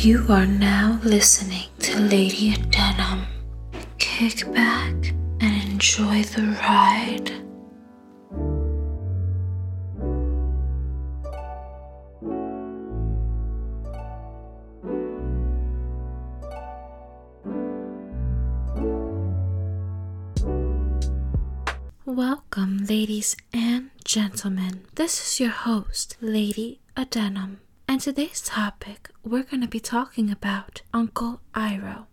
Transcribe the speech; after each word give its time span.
You 0.00 0.24
are 0.28 0.46
now 0.46 1.00
listening 1.02 1.66
to 1.80 1.98
Lady 1.98 2.54
Denim. 2.70 3.26
Kick 3.98 4.46
back 4.54 4.94
and 5.40 5.72
enjoy 5.72 6.22
the 6.22 6.56
ride. 6.62 7.32
Welcome, 22.06 22.86
ladies 22.88 23.34
and 23.52 23.90
gentlemen. 24.04 24.84
This 24.94 25.20
is 25.26 25.40
your 25.40 25.50
host, 25.50 26.16
Lady 26.20 26.78
Adenum. 26.96 27.56
And 27.98 28.04
today's 28.04 28.40
topic, 28.40 29.10
we're 29.24 29.42
going 29.42 29.60
to 29.60 29.66
be 29.66 29.80
talking 29.80 30.30
about 30.30 30.82
Uncle 30.94 31.40
Iroh. 31.52 32.06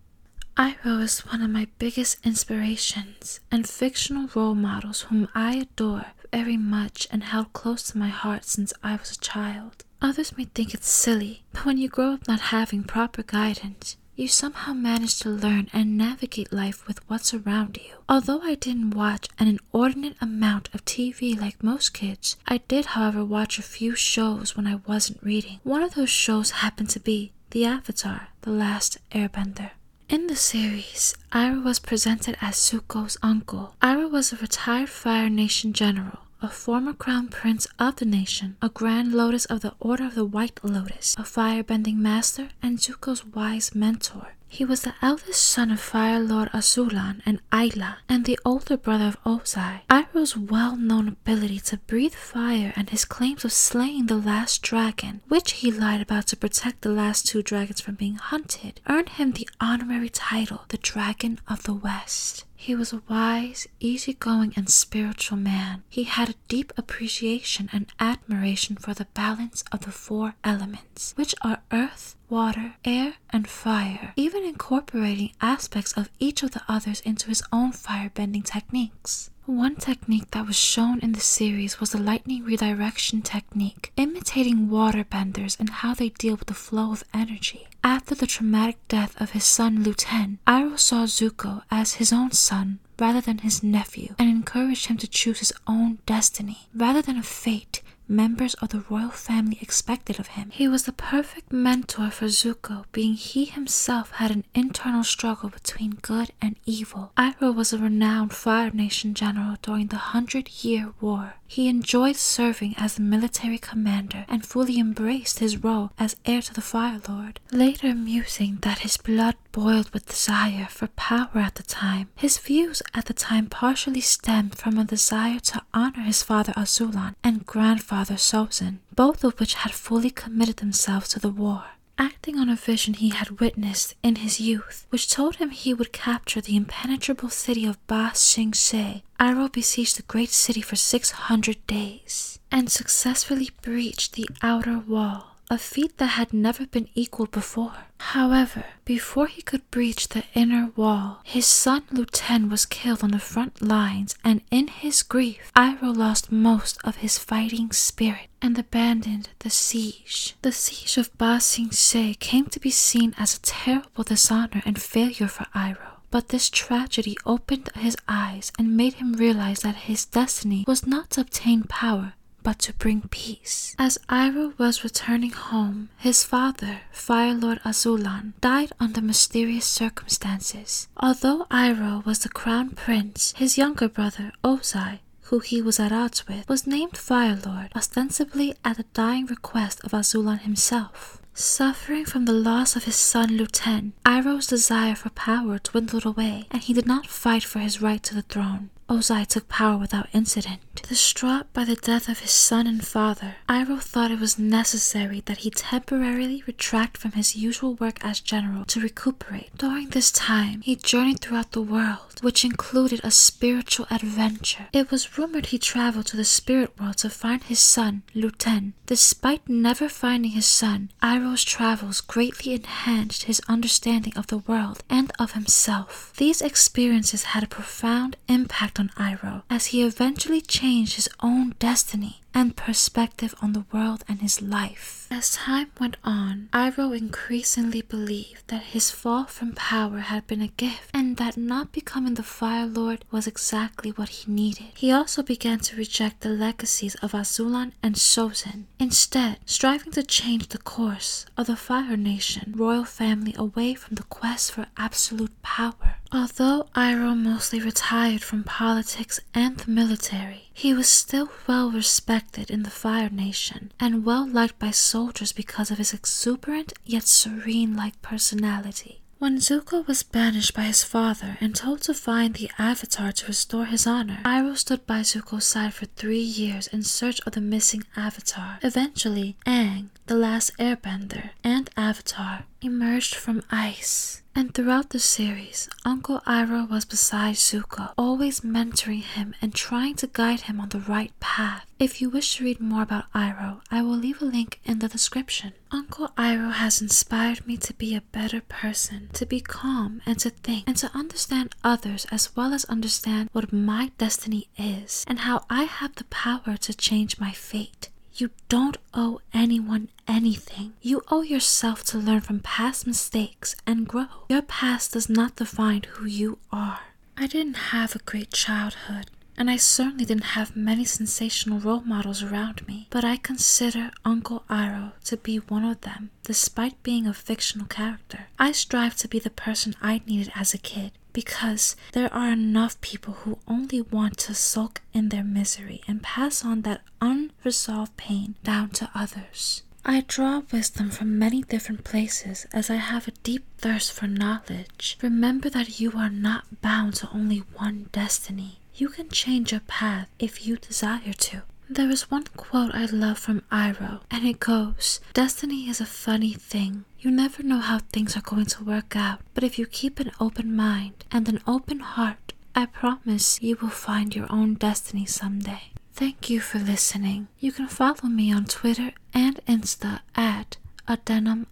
Iroh 0.58 1.04
is 1.04 1.20
one 1.20 1.44
of 1.44 1.52
my 1.52 1.68
biggest 1.78 2.26
inspirations 2.26 3.40
and 3.52 3.70
fictional 3.70 4.28
role 4.34 4.56
models 4.56 5.02
whom 5.02 5.28
I 5.36 5.58
adore 5.58 6.08
very 6.34 6.58
much 6.58 7.08
and 7.12 7.24
held 7.24 7.54
close 7.54 7.84
to 7.92 8.00
my 8.00 8.08
heart 8.08 8.46
since 8.46 8.74
I 8.82 8.96
was 8.96 9.12
a 9.12 9.20
child. 9.20 9.86
Others 10.02 10.36
may 10.36 10.46
think 10.46 10.74
it's 10.74 10.90
silly, 10.90 11.44
but 11.54 11.66
when 11.66 11.78
you 11.78 11.88
grow 11.88 12.14
up 12.14 12.28
not 12.28 12.40
having 12.50 12.84
proper 12.84 13.22
guidance, 13.22 13.96
you 14.16 14.28
somehow 14.28 14.74
manage 14.74 15.20
to 15.20 15.30
learn 15.30 15.70
and 15.74 15.98
navigate 15.98 16.52
life 16.54 16.88
with 16.88 17.00
what's 17.10 17.34
around 17.34 17.78
you. 17.78 17.96
Although 18.08 18.42
I 18.42 18.56
didn't 18.56 18.92
watch 18.92 19.28
an 19.40 19.48
inordinate 19.48 20.16
amount 20.22 20.70
of 20.74 20.86
TV 20.86 21.40
like 21.40 21.64
most 21.64 21.94
kids, 21.94 22.38
I 22.48 22.60
did, 22.68 22.86
however, 22.88 23.26
watch 23.26 23.60
a 23.60 23.64
few 23.64 23.96
shows 23.96 24.56
when 24.56 24.68
I 24.68 24.82
wasn't 24.88 25.24
reading. 25.24 25.60
One 25.64 25.84
of 25.84 25.96
those 25.96 26.10
shows 26.10 26.52
happened 26.52 26.90
to 26.92 27.00
be 27.00 27.34
The 27.52 27.66
Avatar 27.66 28.30
The 28.42 28.52
Last 28.52 28.98
Airbender. 29.12 29.72
In 30.08 30.28
the 30.28 30.36
series, 30.36 31.16
Iroh 31.32 31.64
was 31.64 31.80
presented 31.80 32.38
as 32.40 32.56
Zuko's 32.56 33.18
uncle. 33.24 33.76
Iroh 33.82 34.12
was 34.12 34.32
a 34.32 34.38
retired 34.38 34.90
Fire 34.90 35.30
Nation 35.30 35.74
general 35.74 36.20
a 36.42 36.50
former 36.50 36.94
crown 36.94 37.28
prince 37.28 37.68
of 37.80 37.96
the 37.98 38.06
nation, 38.06 38.58
a 38.62 38.70
grand 38.70 39.14
lotus 39.14 39.46
of 39.46 39.62
the 39.62 39.74
Order 39.80 40.06
of 40.06 40.16
the 40.16 40.26
White 40.26 40.60
Lotus, 40.64 41.16
a 41.18 41.24
firebending 41.24 41.98
master, 41.98 42.50
and 42.62 42.80
Zuko's 42.80 43.26
wise 43.26 43.74
mentor. 43.74 44.34
He 44.48 44.64
was 44.64 44.84
the 44.84 44.94
eldest 45.02 45.44
son 45.44 45.70
of 45.72 45.82
Fire 45.82 46.20
Lord 46.20 46.50
Azulon 46.54 47.22
and 47.26 47.42
Ilah, 47.52 47.98
and 48.08 48.24
the 48.24 48.40
older 48.46 48.78
brother 48.78 49.06
of 49.06 49.24
Ozai. 49.26 49.82
Iroh's 49.90 50.38
well-known 50.38 51.10
ability 51.10 51.60
to 51.62 51.78
breathe 51.78 52.14
fire 52.14 52.72
and 52.78 52.90
his 52.90 53.04
claims 53.04 53.44
of 53.44 53.52
slaying 53.52 54.06
the 54.06 54.16
last 54.16 54.62
dragon, 54.62 55.22
which 55.28 55.54
he 55.54 55.72
lied 55.72 56.00
about 56.00 56.28
to 56.28 56.38
protect 56.38 56.84
the 56.84 56.90
last 56.90 57.28
two 57.28 57.42
dragons 57.42 57.82
from 57.82 57.96
being 57.96 58.16
hunted, 58.16 58.80
earned 58.88 59.10
him 59.10 59.34
the 59.34 59.50
honorary 59.60 60.10
title, 60.10 60.64
the 60.70 60.78
Dragon 60.78 61.40
of 61.50 61.64
the 61.64 61.74
West. 61.74 62.46
He 62.58 62.74
was 62.74 62.94
a 62.94 63.02
wise, 63.08 63.68
easygoing, 63.80 64.54
and 64.56 64.70
spiritual 64.70 65.38
man. 65.38 65.84
He 65.90 66.06
had 66.06 66.30
a 66.30 66.36
deep 66.48 66.74
appreciation 66.78 67.70
and 67.72 67.92
admiration 68.00 68.76
for 68.78 68.94
the 68.94 69.06
balance 69.14 69.64
of 69.72 69.82
the 69.82 69.92
four 69.92 70.36
elements, 70.44 71.14
which 71.16 71.36
are 71.42 71.62
earth, 71.72 72.16
water, 72.30 72.76
air, 72.84 73.16
and 73.30 73.48
fire, 73.48 74.14
even 74.16 74.44
incorporating 74.44 75.34
aspects 75.42 75.94
of 75.94 76.10
each 76.20 76.44
of 76.44 76.52
the 76.52 76.64
others 76.68 77.02
into 77.02 77.28
his 77.28 77.44
own 77.52 77.72
firebending 77.72 78.44
techniques. 78.44 79.30
One 79.46 79.76
technique 79.76 80.32
that 80.32 80.48
was 80.48 80.56
shown 80.56 81.00
in 81.02 81.12
the 81.12 81.20
series 81.20 81.80
was 81.80 81.92
the 81.92 82.00
lightning 82.00 82.44
redirection 82.44 83.22
technique, 83.22 83.92
imitating 83.96 84.70
waterbenders 84.70 85.60
and 85.60 85.70
how 85.70 85.94
they 85.94 86.10
deal 86.10 86.36
with 86.36 86.48
the 86.48 86.56
flow 86.56 86.92
of 86.92 87.04
energy. 87.14 87.68
After 87.84 88.16
the 88.16 88.26
traumatic 88.26 88.78
death 88.88 89.16
of 89.22 89.32
his 89.32 89.44
son 89.44 89.84
Lu 89.84 89.94
Ten, 89.94 90.40
Iroh 90.48 90.80
saw 90.80 91.06
Zuko 91.06 91.62
as 91.70 91.94
his 91.96 92.12
own 92.12 92.32
son 92.32 92.80
rather 92.98 93.22
than 93.22 93.40
his 93.40 93.62
nephew 93.62 94.16
and 94.18 94.30
encouraged 94.30 94.88
him 94.88 94.98
to 94.98 95.08
choose 95.08 95.40
his 95.40 95.54
own 95.68 96.00
destiny 96.08 96.68
rather 96.74 97.04
than 97.04 97.18
a 97.18 97.24
fate 97.24 97.84
members 98.08 98.54
of 98.56 98.70
the 98.70 98.84
royal 98.90 99.10
family 99.10 99.58
expected 99.62 100.20
of 100.20 100.28
him. 100.28 100.50
He 100.52 100.68
was 100.68 100.84
the 100.84 100.92
perfect 100.92 101.52
mentor 101.52 102.10
for 102.12 102.26
Zuko, 102.26 102.86
being 102.92 103.14
he 103.16 103.46
himself 103.46 104.12
had 104.12 104.32
an 104.32 104.46
internal 104.54 105.04
struggle 105.04 105.50
between 105.50 106.00
good 106.02 106.32
and 106.42 106.56
evil. 106.66 107.12
Iroh 107.18 107.54
was 107.56 107.74
a 107.74 107.78
renowned 107.78 108.34
Fire 108.34 108.72
Nation 108.72 109.14
general 109.14 109.58
during 109.62 109.88
the 109.88 109.98
Hundred 109.98 110.64
Year 110.64 110.94
War. 111.02 111.36
He 111.48 111.68
enjoyed 111.68 112.16
serving 112.16 112.76
as 112.78 112.98
a 112.98 113.02
military 113.02 113.58
commander 113.58 114.26
and 114.28 114.46
fully 114.46 114.80
embraced 114.80 115.40
his 115.40 115.64
role 115.64 115.92
as 115.98 116.16
heir 116.26 116.42
to 116.42 116.54
the 116.54 116.62
Fire 116.62 117.00
Lord. 117.08 117.40
Later 117.52 117.94
musing 117.94 118.58
that 118.62 118.80
his 118.80 118.98
blood 118.98 119.36
boiled 119.52 119.90
with 119.92 120.08
desire 120.08 120.68
for 120.70 120.88
power 120.88 121.30
at 121.36 121.56
the 121.56 121.64
time, 121.64 122.10
his 122.16 122.38
views 122.38 122.82
at 122.94 123.06
the 123.06 123.14
time 123.14 123.48
partially 123.48 124.02
stemmed 124.02 124.56
from 124.56 124.78
a 124.78 124.84
desire 124.84 125.40
to 125.40 125.62
honor 125.74 126.02
his 126.02 126.24
father 126.24 126.54
Azulon 126.54 127.16
and 127.24 127.46
grandfather 127.46 128.18
Sozin, 128.18 128.80
both 128.94 129.24
of 129.24 129.40
which 129.40 129.54
had 129.56 129.72
fully 129.72 130.10
committed 130.10 130.58
themselves 130.58 131.10
to 131.10 131.20
the 131.20 131.30
war 131.30 131.66
acting 131.98 132.38
on 132.38 132.50
a 132.50 132.56
vision 132.56 132.94
he 132.94 133.10
had 133.10 133.40
witnessed 133.40 133.96
in 134.04 134.18
his 134.18 134.40
youth, 134.40 134.86
which 134.90 135.10
told 135.10 135.36
him 135.38 135.50
he 135.50 135.74
would 135.74 135.94
capture 135.94 136.42
the 136.42 136.56
impenetrable 136.56 137.30
city 137.30 137.66
of 137.66 137.86
Ba 137.88 138.12
Sing 138.14 138.54
Se. 138.54 139.04
Iroh 139.20 139.52
besieged 139.52 139.98
the 139.98 140.04
great 140.04 140.32
city 140.32 140.62
for 140.62 140.76
600 140.76 141.66
days 141.68 142.40
and 142.52 142.72
successfully 142.72 143.50
breached 143.62 144.14
the 144.14 144.28
outer 144.42 144.80
wall 144.80 145.35
a 145.50 145.58
feat 145.58 145.98
that 145.98 146.18
had 146.18 146.34
never 146.34 146.66
been 146.66 146.90
equaled 146.96 147.32
before. 147.32 147.74
However, 148.00 148.66
before 148.84 149.28
he 149.28 149.42
could 149.42 149.70
breach 149.72 150.10
the 150.10 150.24
inner 150.34 150.72
wall, 150.76 151.22
his 151.24 151.46
son 151.46 151.84
Lu 151.92 152.06
Ten 152.06 152.50
was 152.50 152.66
killed 152.66 153.04
on 153.04 153.12
the 153.12 153.20
front 153.20 153.62
lines, 153.62 154.16
and 154.24 154.42
in 154.52 154.68
his 154.68 155.04
grief, 155.04 155.52
Iroh 155.56 155.96
lost 155.96 156.32
most 156.32 156.78
of 156.84 156.98
his 156.98 157.18
fighting 157.18 157.72
spirit 157.72 158.28
and 158.42 158.58
abandoned 158.58 159.30
the 159.40 159.50
siege. 159.50 160.36
The 160.42 160.52
siege 160.52 160.98
of 160.98 161.16
Ba 161.18 161.40
Sing 161.40 161.72
Se 161.72 162.16
came 162.16 162.46
to 162.48 162.60
be 162.60 162.72
seen 162.72 163.14
as 163.18 163.36
a 163.38 163.42
terrible 163.42 164.04
dishonor 164.04 164.62
and 164.66 164.82
failure 164.82 165.28
for 165.28 165.46
Iroh. 165.56 165.96
But 166.12 166.30
this 166.30 166.50
tragedy 166.50 167.18
opened 167.26 167.70
his 167.76 167.98
eyes 168.08 168.52
and 168.58 168.78
made 168.78 168.94
him 168.96 169.14
realize 169.14 169.62
that 169.62 169.76
his 169.90 170.06
destiny 170.06 170.64
was 170.68 170.88
not 170.88 171.10
to 171.12 171.22
obtain 171.22 171.64
power, 171.64 172.14
but 172.46 172.60
to 172.60 172.74
bring 172.74 173.02
peace. 173.10 173.76
As 173.80 173.98
Iroh 174.08 174.58
was 174.60 174.84
returning 174.84 175.32
home, 175.32 175.90
his 175.98 176.24
father, 176.24 176.82
Fire 176.92 177.34
Lord 177.34 177.60
Azulon, 177.66 178.34
died 178.40 178.72
under 178.80 179.02
mysterious 179.02 179.66
circumstances. 179.66 180.88
Although 180.96 181.48
Iroh 181.50 182.06
was 182.06 182.20
the 182.20 182.30
crown 182.30 182.70
prince, 182.70 183.34
his 183.36 183.58
younger 183.58 183.90
brother, 183.90 184.32
Ozai, 184.44 185.00
who 185.30 185.40
he 185.40 185.60
was 185.60 185.80
at 185.80 185.92
odds 185.92 186.28
with, 186.28 186.48
was 186.48 186.68
named 186.68 186.96
Fire 186.98 187.40
Lord, 187.44 187.70
ostensibly 187.76 188.54
at 188.64 188.78
the 188.78 188.86
dying 188.94 189.26
request 189.26 189.82
of 189.84 189.92
Azulon 189.92 190.42
himself. 190.42 191.20
Suffering 191.34 192.06
from 192.06 192.26
the 192.26 192.32
loss 192.50 192.76
of 192.76 192.84
his 192.86 192.96
son 192.96 193.36
Lu 193.38 193.48
Ten, 193.48 193.94
Iroh's 194.06 194.48
desire 194.48 194.96
for 194.96 195.10
power 195.10 195.58
dwindled 195.58 196.06
away, 196.06 196.46
and 196.52 196.62
he 196.62 196.74
did 196.74 196.86
not 196.86 197.08
fight 197.08 197.44
for 197.44 197.60
his 197.60 197.82
right 197.82 198.04
to 198.04 198.14
the 198.14 198.22
throne. 198.22 198.70
Ozai 198.88 199.26
took 199.26 199.50
power 199.50 199.78
without 199.78 200.08
incident. 200.14 200.75
Distraught 200.88 201.52
by 201.52 201.66
the 201.66 201.76
death 201.76 202.08
of 202.08 202.20
his 202.20 202.30
son 202.30 202.68
and 202.68 202.86
father, 202.86 203.38
Iroh 203.50 203.82
thought 203.82 204.12
it 204.12 204.20
was 204.20 204.38
necessary 204.38 205.24
that 205.26 205.40
he 205.40 205.50
temporarily 205.50 206.44
retract 206.46 206.96
from 206.98 207.14
his 207.14 207.36
usual 207.36 207.74
work 207.74 207.98
as 208.06 208.20
general 208.20 208.66
to 208.66 208.80
recuperate. 208.80 209.50
During 209.58 209.90
this 209.90 210.12
time, 210.12 210.62
he 210.62 210.76
journeyed 210.76 211.22
throughout 211.22 211.54
the 211.54 211.62
world, 211.64 212.20
which 212.22 212.46
included 212.46 213.02
a 213.04 213.10
spiritual 213.10 213.88
adventure. 213.90 214.68
It 214.74 214.92
was 214.92 215.18
rumored 215.18 215.48
he 215.48 215.58
traveled 215.58 216.06
to 216.08 216.18
the 216.18 216.24
spirit 216.24 216.80
world 216.80 216.98
to 216.98 217.10
find 217.10 217.42
his 217.42 217.60
son, 217.60 218.04
Lu 218.14 218.30
Ten. 218.30 218.74
Despite 218.86 219.50
never 219.50 219.90
finding 219.90 220.32
his 220.32 220.46
son, 220.46 220.92
Iroh's 221.02 221.44
travels 221.44 222.00
greatly 222.02 222.54
enhanced 222.54 223.24
his 223.24 223.42
understanding 223.48 224.14
of 224.16 224.28
the 224.28 224.38
world 224.38 224.84
and 224.88 225.12
of 225.18 225.32
himself. 225.32 226.14
These 226.18 226.44
experiences 226.44 227.24
had 227.24 227.42
a 227.42 227.48
profound 227.48 228.18
impact 228.28 228.80
on 228.80 228.90
Iroh 228.90 229.42
as 229.50 229.68
he 229.68 229.82
eventually 229.82 230.42
changed 230.42 230.75
his 230.84 231.08
own 231.22 231.56
destiny 231.58 232.22
and 232.34 232.58
perspective 232.58 233.34
on 233.42 233.54
the 233.54 233.66
world 233.72 234.04
and 234.10 234.22
his 234.22 234.42
life. 234.42 235.08
As 235.10 235.32
time 235.32 235.72
went 235.80 235.96
on, 236.04 236.50
Iroh 236.52 236.98
increasingly 236.98 237.82
believed 237.82 238.44
that 238.48 238.64
his 238.64 238.92
fall 238.92 239.24
from 239.26 239.54
power 239.54 240.00
had 240.00 240.28
been 240.28 240.42
a 240.42 240.48
gift 240.48 240.90
that 241.18 241.38
not 241.38 241.72
becoming 241.72 242.16
the 242.16 242.24
Fire 242.24 242.66
Lord 242.66 243.06
was 243.12 243.28
exactly 243.28 243.92
what 243.92 244.10
he 244.10 244.32
needed. 244.32 244.68
He 244.76 244.92
also 244.92 245.24
began 245.24 245.60
to 245.60 245.76
reject 245.76 246.22
the 246.22 246.30
legacies 246.30 246.96
of 246.96 247.12
Azulon 247.14 247.72
and 247.82 247.96
Sozin, 247.96 248.66
instead 248.80 249.40
striving 249.46 249.92
to 249.94 250.04
change 250.04 250.48
the 250.50 250.58
course 250.58 251.26
of 251.38 251.48
the 251.48 251.56
Fire 251.56 251.98
Nation 251.98 252.54
royal 252.56 252.86
family 252.86 253.34
away 253.38 253.74
from 253.74 253.96
the 253.96 254.04
quest 254.04 254.52
for 254.52 254.68
absolute 254.78 255.42
power. 255.42 255.98
Although 256.12 256.68
Iroh 256.76 257.18
mostly 257.18 257.60
retired 257.60 258.22
from 258.22 258.44
politics 258.44 259.20
and 259.34 259.58
the 259.58 259.72
military, 259.72 260.50
he 260.54 260.74
was 260.74 260.88
still 260.88 261.30
well 261.48 261.72
respected 261.72 262.50
in 262.50 262.64
the 262.64 262.70
Fire 262.70 263.10
Nation 263.10 263.72
and 263.80 264.06
well 264.06 264.28
liked 264.28 264.60
by 264.60 264.72
soldiers 264.72 265.32
because 265.32 265.72
of 265.72 265.78
his 265.78 265.94
exuberant 265.94 266.74
yet 266.86 267.04
serene 267.08 267.76
like 267.76 268.02
personality. 268.02 269.02
When 269.18 269.38
Zuko 269.38 269.88
was 269.88 270.04
banished 270.04 270.54
by 270.54 270.64
his 270.64 270.84
father 270.84 271.38
and 271.40 271.56
told 271.56 271.82
to 271.84 271.94
find 271.94 272.34
the 272.34 272.52
Avatar 272.60 273.14
to 273.14 273.28
restore 273.28 273.66
his 273.66 273.88
honor, 273.88 274.20
Iroh 274.26 274.58
stood 274.58 274.86
by 274.86 275.02
Zuko's 275.02 275.46
side 275.46 275.74
for 275.74 275.86
three 275.86 276.20
years 276.20 276.68
in 276.68 276.84
search 276.84 277.22
of 277.26 277.32
the 277.32 277.40
missing 277.42 277.86
Avatar. 277.96 278.60
Eventually, 278.62 279.38
Aang, 279.46 279.88
the 280.08 280.16
last 280.16 280.52
airbender, 280.58 281.30
and 281.46 281.70
Avatar 281.78 282.44
emerged 282.62 283.16
from 283.16 283.44
ice. 283.52 284.22
And 284.38 284.54
throughout 284.54 284.90
the 284.90 285.00
series, 285.00 285.70
Uncle 285.86 286.20
Iroh 286.28 286.70
was 286.70 286.84
beside 286.84 287.36
Zuko, 287.36 287.94
always 287.98 288.42
mentoring 288.42 289.04
him 289.04 289.34
and 289.42 289.56
trying 289.56 289.96
to 289.96 290.08
guide 290.08 290.42
him 290.42 290.60
on 290.60 290.70
the 290.70 290.80
right 290.80 291.18
path. 291.22 291.66
If 291.80 292.02
you 292.02 292.10
wish 292.10 292.36
to 292.36 292.44
read 292.44 292.60
more 292.60 292.82
about 292.82 293.12
Iroh, 293.14 293.62
I 293.72 293.82
will 293.82 293.96
leave 293.96 294.22
a 294.22 294.26
link 294.26 294.60
in 294.66 294.80
the 294.80 294.90
description. 294.90 295.54
Uncle 295.72 296.10
Iroh 296.18 296.52
has 296.52 296.82
inspired 296.82 297.48
me 297.48 297.56
to 297.58 297.74
be 297.74 297.96
a 297.96 298.02
better 298.02 298.42
person, 298.42 299.10
to 299.14 299.26
be 299.26 299.40
calm 299.40 300.02
and 300.06 300.20
to 300.20 300.30
think, 300.30 300.66
and 300.68 300.76
to 300.78 300.92
understand 300.94 301.56
others 301.64 302.06
as 302.12 302.36
well 302.36 302.54
as 302.54 302.66
understand 302.66 303.30
what 303.32 303.54
my 303.54 303.92
destiny 303.98 304.50
is 304.58 305.06
and 305.08 305.20
how 305.20 305.46
I 305.50 305.64
have 305.64 305.96
the 305.96 306.06
power 306.06 306.58
to 306.58 306.74
change 306.74 307.20
my 307.22 307.32
fate. 307.32 307.90
You 308.18 308.30
don't 308.48 308.78
owe 308.94 309.20
anyone 309.34 309.90
anything. 310.08 310.74
You 310.82 311.02
owe 311.10 311.22
yourself 311.22 311.84
to 311.86 311.98
learn 311.98 312.22
from 312.22 312.40
past 312.40 312.88
mistakes 312.88 313.56
and 313.68 313.88
grow. 313.88 314.08
Your 314.30 314.42
past 314.42 314.94
does 314.94 315.10
not 315.10 315.36
define 315.36 315.84
who 315.84 316.06
you 316.06 316.38
are. 316.52 316.80
I 317.18 317.28
didn't 317.28 317.72
have 317.76 317.94
a 317.94 318.00
great 318.00 318.32
childhood, 318.32 319.12
and 319.38 319.50
I 319.50 319.58
certainly 319.58 320.06
didn't 320.06 320.36
have 320.38 320.56
many 320.56 320.86
sensational 320.86 321.60
role 321.60 321.82
models 321.82 322.24
around 322.24 322.66
me, 322.68 322.88
but 322.90 323.04
I 323.04 323.18
consider 323.18 323.92
Uncle 324.06 324.44
Iroh 324.50 324.94
to 325.06 325.18
be 325.18 325.38
one 325.38 325.66
of 325.66 325.82
them, 325.82 326.12
despite 326.24 326.82
being 326.84 327.06
a 327.08 327.14
fictional 327.14 327.68
character. 327.68 328.28
I 328.40 328.54
strive 328.54 328.96
to 328.98 329.08
be 329.10 329.20
the 329.20 329.30
person 329.30 329.76
I 329.82 330.02
needed 330.06 330.32
as 330.36 330.54
a 330.54 330.58
kid, 330.58 330.92
because 331.16 331.78
there 331.94 332.14
are 332.14 332.34
enough 332.34 332.80
people 332.82 333.14
who 333.14 333.40
only 333.48 333.82
want 333.82 334.18
to 334.18 334.36
sulk 334.36 334.82
in 334.94 335.08
their 335.10 335.24
misery 335.24 335.82
and 335.88 336.04
pass 336.04 336.44
on 336.44 336.62
that 336.64 336.82
unresolved 337.00 337.96
pain 337.96 338.36
down 338.44 338.70
to 338.70 338.90
others. 338.94 339.64
I 339.86 340.04
draw 340.08 340.42
wisdom 340.52 340.90
from 340.90 341.18
many 341.18 341.42
different 341.44 341.86
places 341.86 342.46
as 342.52 342.70
I 342.70 342.76
have 342.76 343.08
a 343.08 343.12
deep 343.24 343.46
thirst 343.60 343.94
for 343.94 344.08
knowledge. 344.08 344.98
Remember 345.02 345.50
that 345.52 345.80
you 345.80 345.94
are 345.96 346.10
not 346.10 346.62
bound 346.62 346.96
to 346.96 347.10
only 347.14 347.40
one 347.54 347.88
destiny. 347.94 348.60
You 348.76 348.90
can 348.90 349.08
change 349.08 349.52
your 349.54 349.62
path 349.62 350.10
if 350.20 350.46
you 350.46 350.58
desire 350.58 351.14
to. 351.14 351.44
There 351.70 351.90
is 351.90 352.12
one 352.12 352.26
quote 352.38 352.76
I 352.76 352.86
love 352.86 353.18
from 353.18 353.42
Iroh, 353.52 354.02
and 354.12 354.26
it 354.26 354.40
goes 354.40 355.00
Destiny 355.14 355.68
is 355.68 355.82
a 355.82 355.86
funny 355.86 356.34
thing. 356.34 356.86
You 357.00 357.10
never 357.12 357.42
know 357.44 357.60
how 357.60 357.80
things 357.80 358.16
are 358.16 358.22
going 358.22 358.46
to 358.48 358.64
work 358.64 358.96
out, 358.96 359.20
but 359.34 359.44
if 359.44 359.58
you 359.58 359.66
keep 359.66 360.00
an 360.00 360.12
open 360.20 360.56
mind 360.56 361.06
and 361.12 361.28
an 361.28 361.42
open 361.48 361.80
heart, 361.80 362.34
I 362.56 362.68
promise 362.68 363.42
you 363.42 363.58
will 363.62 363.70
find 363.70 364.16
your 364.16 364.28
own 364.32 364.54
destiny 364.56 365.06
someday. 365.06 365.72
Thank 365.94 366.30
you 366.30 366.40
for 366.40 366.60
listening. 366.60 367.28
You 367.40 367.52
can 367.52 367.68
follow 367.68 368.10
me 368.10 368.32
on 368.32 368.46
Twitter 368.46 368.92
and 369.14 369.40
Insta 369.48 370.02
at 370.16 370.58
Adenum 370.88 371.48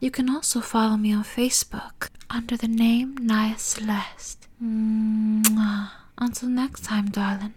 You 0.00 0.10
can 0.10 0.28
also 0.28 0.60
follow 0.60 0.96
me 0.96 1.12
on 1.12 1.24
Facebook 1.24 2.08
under 2.28 2.56
the 2.56 2.68
name 2.68 3.16
Naya 3.16 3.56
Celeste. 3.56 4.46
Mwah. 4.62 5.90
Until 6.18 6.48
next 6.48 6.84
time, 6.84 7.10
darling. 7.10 7.54